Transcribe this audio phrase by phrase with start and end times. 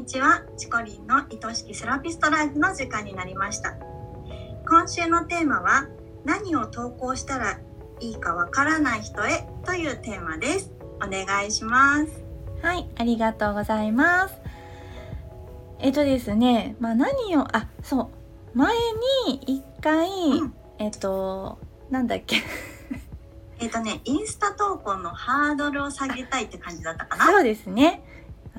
[0.00, 0.42] にちは。
[0.56, 3.74] チコリンの愛しきセラピストライフの時間になりました。
[4.66, 5.88] 今週のテーマは
[6.24, 7.60] 何を投稿したら
[8.00, 10.72] いいかわからない人へというテーマです。
[10.96, 12.24] お願いします。
[12.62, 14.34] はいありがとうございます。
[15.80, 18.10] えっとですねまあ何をあそ
[18.54, 18.58] う。
[18.58, 18.74] 前
[19.26, 21.58] に一回、うん、えっと
[21.90, 22.38] なんだっけ。
[23.58, 27.26] えっとねインスタ投稿のハードルを下げたいって感じだったかな。
[27.26, 28.02] そうですね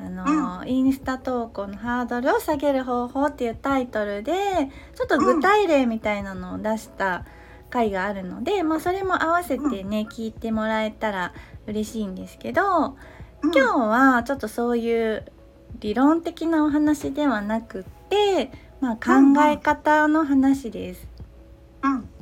[0.03, 4.33] あの、うん、インスタ投稿のハードルを下げる方法っていうタイトルで
[4.95, 7.25] ちょっと具体例みたいなのを出した
[7.69, 11.33] 回があるので、まあ、それも合わせてね、聞いてもらえたら
[11.67, 12.97] 嬉しいんですけど
[13.43, 15.25] 今日はちょっとそういう
[15.79, 21.07] 理論的なお話ではなくって、まあ、考え方の話です。
[21.83, 22.20] うん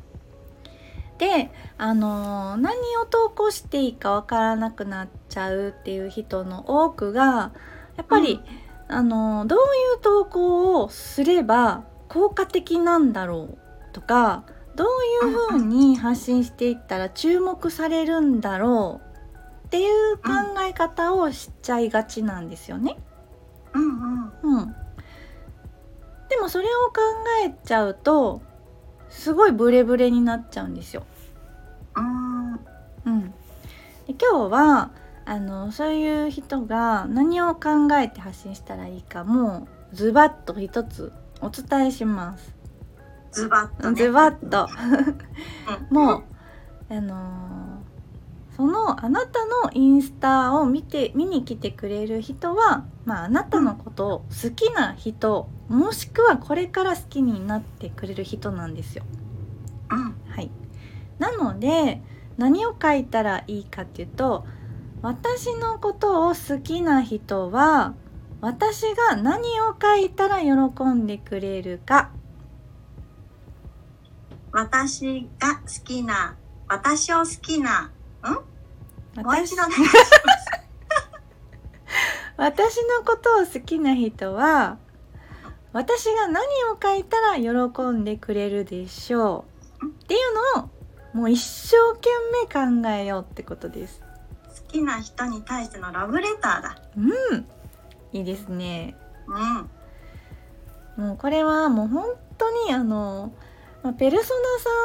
[1.20, 7.52] であの何を投稿していいかわからなくなっちゃうっていう人の多くが
[7.98, 8.42] やっぱり、
[8.90, 9.62] うん、あのどうい
[9.98, 13.58] う投稿をすれば効果的なんだろう
[13.92, 22.96] とかどういうふうに発信していったら注目されるんだろうっていう考え方をしちゃいがちなんですよね。
[23.74, 24.60] うんうん。
[24.60, 24.76] うん、
[26.30, 27.02] でもそれを考
[27.46, 28.42] えちゃうと
[29.10, 31.04] すごいブレブレになっちゃうんですよ。
[33.06, 33.32] うん、
[34.08, 34.92] で今日は
[35.26, 42.54] あのそういう人が何を考えて発信したらいいかもズバッと一つお伝えします。
[43.32, 44.68] ズバッと、ね、ズバッと。
[45.94, 46.24] もう
[46.90, 47.69] あのー、
[48.60, 59.06] そのあなたのインスタを見て見に来てくれる人は、まあ、あなたのことを好きな人もしくはこれから好きになってくれる人なんですよ。
[59.90, 60.52] うん、はい、
[61.20, 62.02] なので
[62.38, 64.46] 何を書いたらいいかっていうと
[65.02, 67.94] 私のことを好きな人は
[68.42, 72.12] 私が何を書いたら喜んでくれるか。
[74.52, 76.36] 私が好きな
[76.68, 77.94] 私を好きな
[78.28, 78.49] ん？
[79.24, 80.10] もう一度お願いします
[82.38, 84.78] 私のことを好きな人は
[85.72, 89.46] 私が何を書いたら喜んでくれるでしょ
[89.82, 89.86] う。
[89.86, 90.70] っていうのを
[91.14, 92.10] もう一生懸
[92.48, 94.02] 命考えようってことです。
[94.68, 96.82] 好きな人に対してのラブレターだ。
[96.98, 97.46] うん。
[98.14, 98.96] いいですね。
[100.98, 101.06] うん。
[101.06, 103.32] もうこれはもう本当にあの
[103.82, 104.34] まあ、ペルソ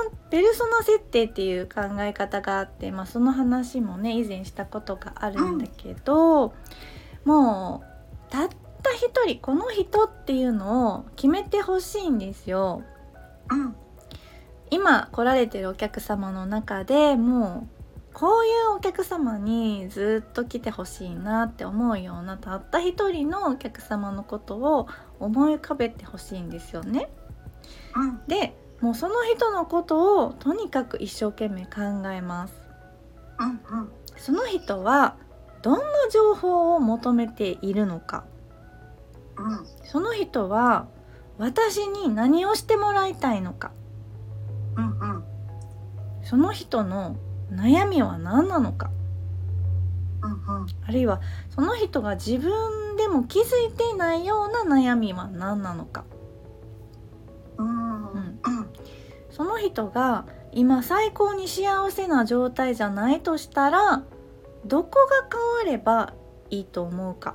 [0.08, 6.52] ナさんペルソナ設定っていう考え方があって、まあ、その話もね以前したことがあるんだけど、うん、
[7.24, 7.82] も
[8.28, 8.48] うたっ
[8.82, 12.82] た一人この人っていうのを決めてほしいんですよ。
[13.50, 13.74] うん、
[14.70, 17.74] 今来られてるお客様の中でもう
[18.14, 24.86] こういうお客様にずっと来てほしいなって思うようなたった一人のお客様のことを
[25.18, 27.10] 思い浮かべてほしいんですよね。
[27.96, 32.54] うん、でもうその人のことをとにかく一生懸命考えます。
[33.40, 33.50] うんう
[33.84, 35.16] ん、その人は
[35.62, 38.26] どんな情報を求めているのか、
[39.38, 40.86] うん、その人は
[41.38, 43.72] 私に何をしてもらいたいのか、
[44.76, 45.24] うんうん、
[46.22, 47.16] その人の
[47.50, 48.90] 悩みは何なのか、
[50.22, 56.04] うんうん、あるいはその人が自分でも気づいていないような悩みは何なのか、
[59.34, 64.04] その人が今最高に幸せな状態じゃないとしたら
[64.64, 66.14] どこが変われば
[66.50, 67.34] いいと思うか、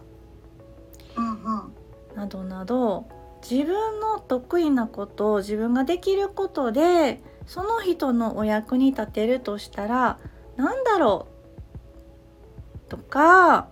[1.17, 3.09] うんうん、などなど
[3.41, 10.19] 自分の得意なことを自分ができることでその人のお役に立てるとしたら
[10.55, 11.27] 何だろ
[12.87, 12.89] う？
[12.89, 13.67] とか、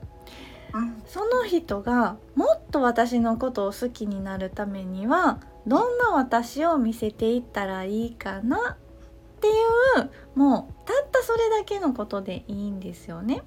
[0.73, 9.51] うん、その人がもっと私のことを好きになるためにはどんな私を見せていったらいいかなってい
[9.99, 13.43] うもうたったそれだけのことでいいんですよね。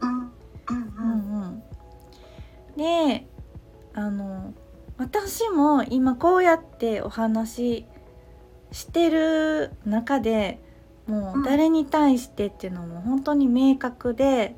[0.00, 0.30] うんうん
[0.96, 1.02] う
[1.42, 1.62] んうん、
[2.76, 3.26] で
[3.94, 4.54] あの
[4.98, 7.84] 私も今こうやってお話
[8.72, 10.58] してる中で
[11.06, 14.56] もう誰に対してっていうのも本当に明確で、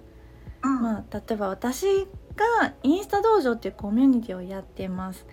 [0.62, 5.26] うん、まあ、例えば私がインスタ道場っていうコミュニティをやってます。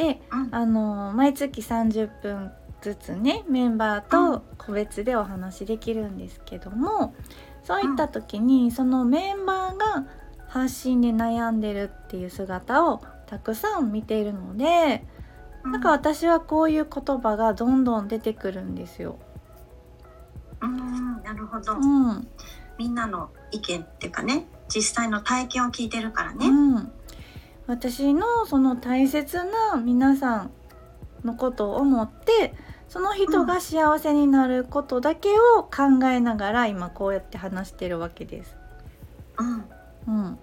[0.00, 0.18] で、
[0.50, 2.50] あの毎月30分
[2.80, 7.14] ずつねメンバーと個別でお話できるんですけども
[7.62, 10.06] そういった時にそのメンバーが
[10.48, 15.04] 発信で悩んでるっていう姿をたくさん見ているので
[15.66, 19.18] なんか私はこういう言葉がどんどん出てくるんですよ。
[20.62, 22.28] うんなるほど、うん、
[22.78, 26.46] みんなの意見っていうかね実際の体験を聞いてるからね。
[26.48, 26.92] うん
[27.70, 30.50] 私のその大切な皆さん
[31.24, 32.52] のことを思って
[32.88, 38.56] その人が幸せになることだけを考えながら今こうやって話してるわけです。
[40.08, 40.38] うん、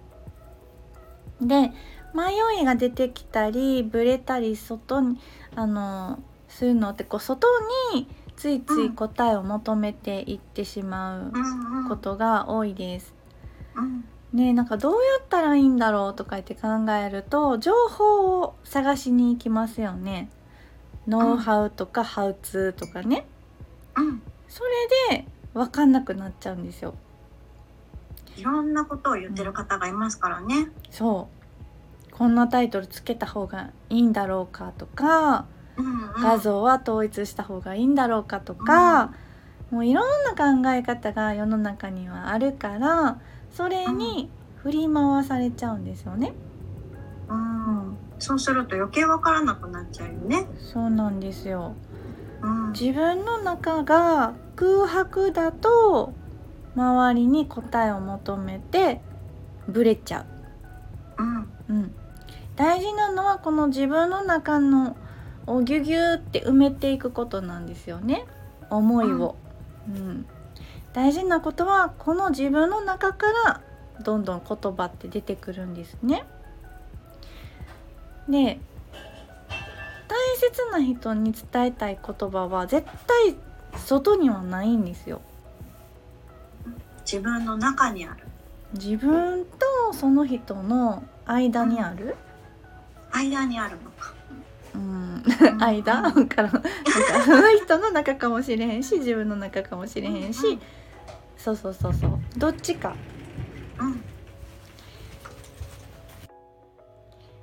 [1.40, 1.70] うん、で
[2.14, 5.18] 迷いが出てきたりブレたり外に
[5.54, 7.46] あのするのってこう外
[7.92, 11.32] についつい答えを求めていってしまう
[11.90, 13.14] ことが多いです。
[14.32, 20.30] ねなんかどうやったらいいんだろうとか言って考えると情報を探しに行きますよね。
[21.06, 23.26] ノウハウとかハウツーとかね。
[23.96, 24.62] うん、そ
[25.10, 26.94] れで分かんなくなっちゃうんですよ。
[28.36, 30.56] いろんなことを言ってる方がいますからね。
[30.56, 31.38] うん、そう
[32.14, 35.46] こんなタイトルつけた方がいいんだろうかとか、
[35.76, 39.14] うんうん、画像は統一した方がいいんだろうかとか、
[39.70, 46.32] うん、もういろんな考え方が世の中にはあるからそれに振り回されちゃうんですよね。
[47.28, 50.46] うん、うん、そうすると余計わからなくなっちゃうよね。
[50.58, 51.74] そうなんですよ。
[52.42, 56.12] うん、自分の中が空白だと
[56.76, 59.00] 周りに答えを求めて
[59.68, 60.26] ブレちゃ
[61.18, 61.22] う。
[61.68, 61.94] うん、うん、
[62.56, 64.96] 大事なのはこの自分の中の
[65.48, 68.26] をギュギュって埋めていくことなんですよね
[68.70, 69.36] 思いを、
[69.88, 70.26] うん、うん、
[70.98, 73.60] 大事なことはこの自分の中から
[74.02, 76.24] どんどん言葉って出てくるんですね。
[78.28, 78.58] で
[80.08, 83.36] 大切な人に伝えたい言葉は絶対
[83.76, 85.20] 外にはないんですよ。
[87.02, 88.24] 自分の中にある。
[88.72, 92.16] 自分とその人の間にある、
[93.14, 94.14] うん、間にあるのか。
[94.74, 95.22] うん。
[95.62, 96.26] 間？
[96.26, 96.68] からなんか
[97.24, 100.58] その人の中かもしれへんし自分の中かもしれへんし、
[101.48, 102.10] そうそうそうそう。
[102.36, 102.94] どっちか。
[103.78, 104.02] うん。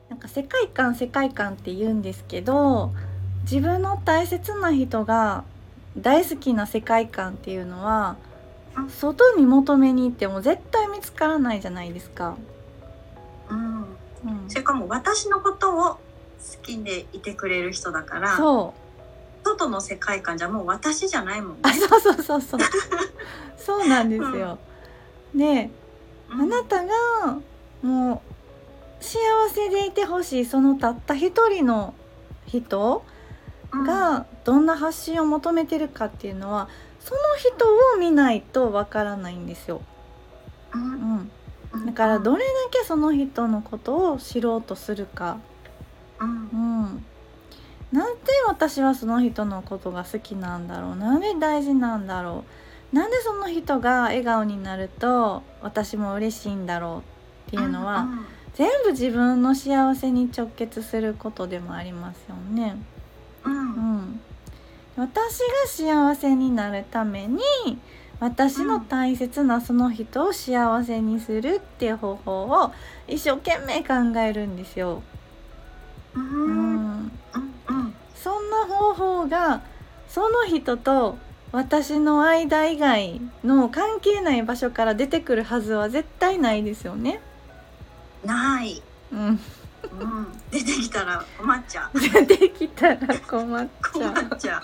[0.10, 2.94] なんか世界観世界観って言うんですけど
[3.42, 5.44] 自分の大切な人が
[5.98, 8.16] 大好きな世界観っていうのは
[8.90, 12.38] 外に求めに行っても絶対見つからないじゃないですか。
[13.50, 13.86] うん、うん、
[14.48, 16.00] それかも私のことを好
[16.62, 18.85] きでいてくれる人だからそう
[19.56, 21.60] 外の世界観じゃもう私じゃないもんね。
[21.63, 22.60] あそうそうそうそう。
[23.57, 24.60] そうなんですよ。
[25.34, 25.69] うん、で、
[26.30, 26.92] あなたが
[27.81, 28.22] も
[29.00, 29.18] う幸
[29.54, 31.94] せでいてほしいそのたった一人の
[32.48, 33.04] 人
[33.72, 36.69] がどんな発信を求めてるかっていうのは
[37.00, 37.66] その人
[37.96, 39.81] を見ないとわからないんですよ。
[40.74, 45.38] うん、だからどれだけその人のことを知ろうとするか。
[46.19, 47.06] うん、
[47.92, 50.96] なんで私はその人のことが好きなんだろう？
[50.96, 52.44] なんで大事なんだろ
[52.92, 52.96] う？
[52.96, 57.04] なんでその人が笑顔になると私も嬉しいんだろ
[57.48, 58.08] うっていうのは、
[58.54, 62.78] 全部自分の幸せに直結することでもありますよね。
[63.44, 63.62] うん、う
[63.98, 64.22] ん、
[64.96, 67.42] 私が幸せになるために
[68.20, 72.72] 私の大切なその人を幸せにするっていう方法を
[73.08, 75.04] 一生懸命考えるんですよ。
[76.16, 76.85] うん、
[78.75, 79.62] 方法が
[80.07, 81.18] その人と
[81.51, 87.22] 私の間以外の関係ない場所から出てくるはずは絶対ないですよね。
[88.24, 88.82] ない。
[89.12, 89.39] うん。
[90.00, 92.00] うん、出てきたら困っちゃう。
[92.01, 94.13] 出てきたら困っちゃう。
[94.25, 94.60] 困っちゃ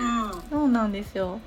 [0.00, 0.04] う。
[0.04, 0.42] うん。
[0.50, 1.40] そうなんですよ。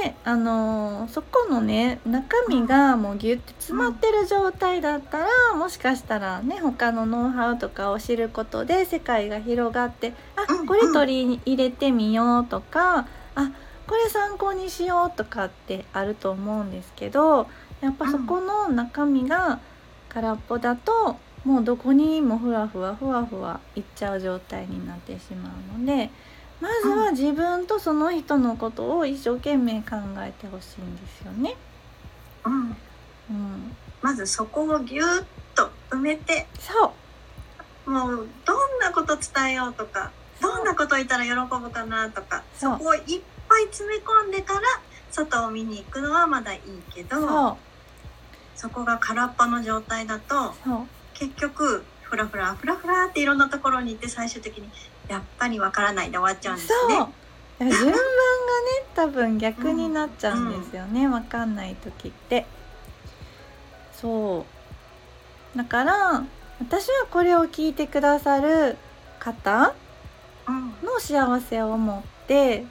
[0.00, 13.52] であのー、そこのね中身がもうギュッて詰まってる状態だったら、うん、もしかしたらね他のノウハウとかを知ることで世界が広がってあこれ取り入れてみようとかあ
[13.86, 17.48] これ参考にしようとかってあると思うんですけど
[17.82, 19.60] やっぱそこの中身が
[20.08, 26.10] 空っぽだともうどこにもふわふわふわふわいっちゃう状態になってしまうので。
[26.62, 31.56] まずは自分とその人のことを一生懸命考えてほしいんですよね。
[32.44, 32.76] うん、
[33.30, 35.04] うん、まずそこをぎゅっ
[35.56, 36.94] と埋めてそ
[37.86, 37.90] う。
[37.90, 43.02] もうどんなこと伝えようとかどんなこと言ったら喜ぶかなとかそこをいっ
[43.48, 44.60] ぱい詰め込んでから
[45.10, 46.60] 外を見に行くのはまだいい
[46.94, 47.58] けど
[48.54, 50.54] そこが空っぽの状態だと
[51.14, 54.68] 結局フラフラフラフラっていろんなところに行って最終的に
[55.08, 56.94] やっぱりわからないで終わっちゃうんですね。
[56.98, 57.08] そう。
[57.58, 57.96] 順番がね
[58.94, 62.44] 多分逆になっちゃうんですよね、うん、わかんない時って。
[63.98, 64.44] そ
[65.54, 65.56] う。
[65.56, 66.22] だから
[66.60, 68.76] 私はこれを聞いてくださる
[69.18, 69.72] 方
[70.82, 72.66] の幸せを思って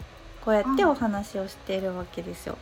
[0.46, 2.60] こうやってお話をしているわけですよ。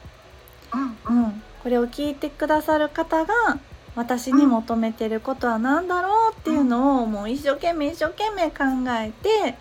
[0.73, 0.77] う
[1.11, 3.59] ん、うん、これを聞いてくださる方が
[3.99, 8.63] 私に求めてることは何だろうっていうのをもう一生懸命一生懸命考
[8.97, 9.57] えて、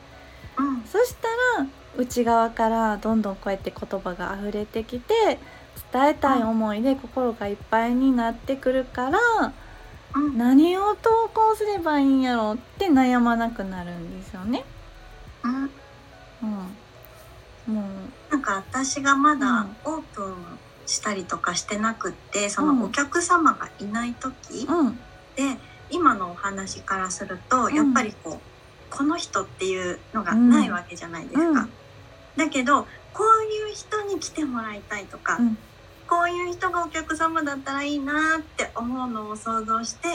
[0.56, 1.26] うん、そした
[1.60, 1.66] ら
[1.96, 5.40] 内側からどんどんこうやって言葉が溢れてきて
[5.92, 9.18] 伝えたい思いで心がいっぱいになってくるから、
[10.14, 14.64] うん、何を投稿すればいいんやろうって悩まなくなるんですよね。
[15.42, 15.70] うん、
[16.42, 17.82] うん、も
[18.30, 18.30] う。
[18.30, 20.34] なんか私がまだオープン
[20.88, 24.96] したりとかしてなくってそのお客様がいない時、うん、
[25.36, 25.58] で
[25.90, 31.68] 今のお話からすると、やっぱりこうこの人っていうのがないわけじゃないですか。
[32.36, 35.38] だけどこういう人に来てもらいたいとか、
[36.08, 40.08] こういう人がお客様だったらいいなって思うのを想像して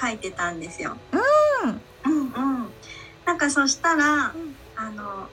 [0.00, 0.96] 書いてたんですよ。
[1.12, 2.68] うん、うんうん。
[3.24, 4.34] なんかそしたら、
[4.76, 5.28] あの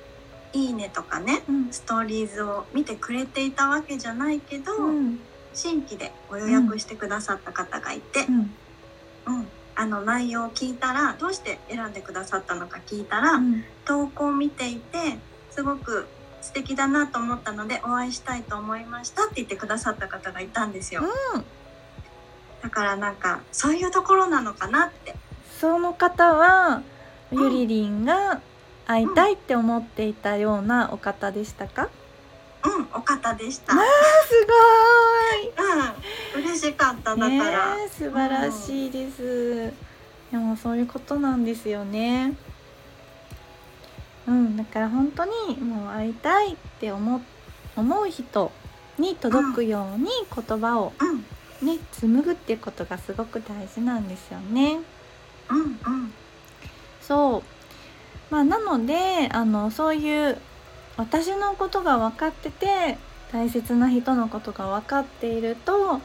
[0.54, 4.74] いいねとかね、ストーリーズを見てくれていたわけじゃないけど、
[5.54, 8.26] 新規でご予約してくださった方がいて、
[9.28, 13.40] うん、あの内容を聞いたらどうして選んでくださったのか聞いたら、
[13.86, 15.20] 投稿を見ていて
[15.52, 16.08] すごく
[16.42, 21.04] 素敵だなと思ったのでお会いしたいと思いましたって言ってくださった方がいたんですよ。
[21.36, 21.44] うん、
[22.62, 25.16] だからなんかそういうところなのかなって。
[25.60, 26.82] その方は
[27.32, 28.42] ゆりりんが
[28.90, 31.90] 会いたいって思っていたようなお方でしたか？
[32.66, 33.74] うん、お方でした。
[33.74, 34.48] あす
[35.54, 35.62] ご
[36.34, 36.38] い。
[36.38, 37.76] うん、嬉しかっただから。
[37.76, 39.24] ね、素晴らしいです。
[39.24, 39.72] うん、
[40.32, 42.34] でもそういうことなんですよね。
[44.28, 47.22] うん、だから本当にもう会いたいって思
[47.76, 48.52] 思う人
[48.98, 50.94] に届くように言葉を
[51.62, 54.80] ね、紡ぐっていうことがすごく大事なんですよね。
[58.40, 60.38] まあなのであのそういう
[60.96, 62.98] 私のことが分かってて
[63.34, 66.00] 大切な人のことが分かっていると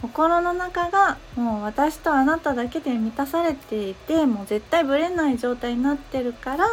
[0.00, 6.66] 心の中がもう私とあなただけで満たされていてもう絶対ぶれない状態になってるから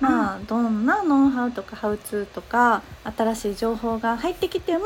[0.00, 4.84] まあどんなノウハウとかハウツーとか新しい情報が入ってきても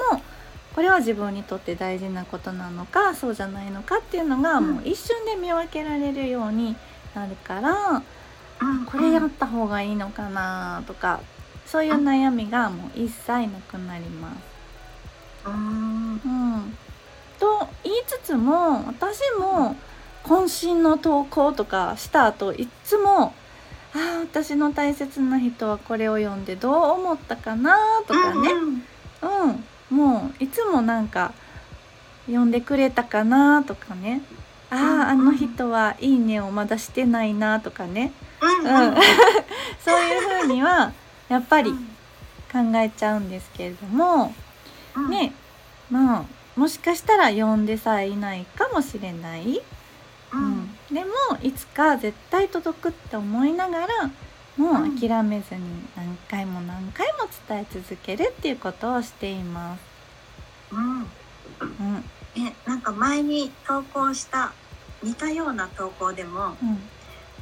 [0.74, 6.76] これは自分にとって大事なことなのかそうじゃないのかっていうのがもう一瞬で見分けられるように
[7.14, 8.02] なるから、
[8.90, 11.20] これやった方がいいのかなとか
[11.66, 14.56] そういう悩みがもう一切なくなります。
[15.46, 16.76] うん、
[17.38, 19.76] と言いつつも私も
[20.24, 23.32] 渾身の投稿とかした後いつも
[23.94, 27.76] あ私の大切な人はこれを読んでどう思ったかな
[28.08, 28.50] とかね、
[29.22, 29.50] うん、
[29.90, 31.32] うん、もういつもなんか
[32.26, 34.22] 読んでくれたかなとかね。
[34.68, 38.12] あああの人はいいねをまだしてないなとかね、
[38.46, 38.94] うん、うん、
[39.84, 40.92] そういうふうには
[41.28, 41.72] やっぱり
[42.52, 44.34] 考えちゃうんですけれども、
[45.08, 45.32] ね
[45.90, 46.24] まあ
[46.56, 49.60] もしかしたら読んでさえいないかもしれない。
[50.32, 51.10] うん、でも
[51.42, 54.10] いつか絶対届くって思いながら
[54.56, 55.60] もう諦めずに
[55.94, 59.80] 何回も何回も伝え続けるっていうことをしています。
[60.72, 61.06] うん、うん、
[62.36, 64.52] えなんか前に投稿した
[65.02, 66.80] 似たような投稿でも、うん、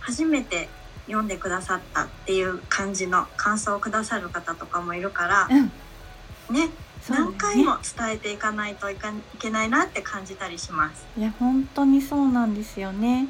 [0.00, 0.68] 初めて
[1.06, 6.70] 読んでくださったっていう感じの感想をくださる方とかもいるから、うん、ね
[7.08, 8.96] 何回も伝えていかないとい
[9.38, 11.04] けないなって感じたりします。
[11.18, 13.28] いや本当にそうなんですよね。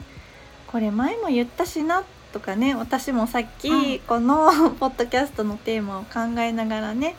[0.69, 7.17] これ前も言ったしなとかね私もさっきこの、うん、 ポッドキャストのテーマを考えながらね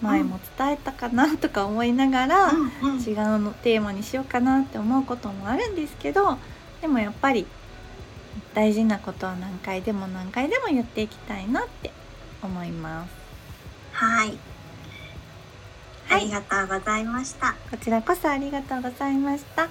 [0.00, 6.38] 前も伝えたかなとか思いながら、うんうん、違うのテーマにしようかなって思うこともあるんですけど
[6.80, 7.46] でもやっぱり
[8.54, 11.92] 大事なことは何回でも何回でも言っていきたいなって
[12.42, 13.14] 思います。
[13.92, 14.38] はい
[16.10, 17.54] ありがとうございました。
[17.70, 19.68] こちらこそありがとうございました。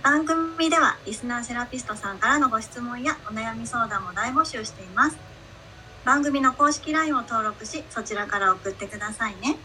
[0.00, 5.18] 番組ではリスナーセラピストさんからのご質問やお悩み相談も大募集しています。
[6.04, 9.56] 番組の公式 LINE を登録し、そちらから送ってくださいね。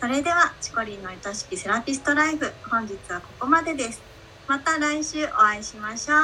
[0.00, 4.11] それでは、チコリンの愛しきセラピストライフ、本日はここまでです。
[4.48, 6.18] また来週お会いしましょう。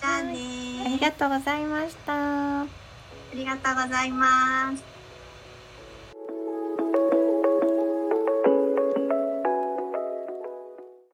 [0.00, 2.62] じゃあねありがとうございました。
[2.62, 2.66] あ
[3.34, 4.89] りがとうございます。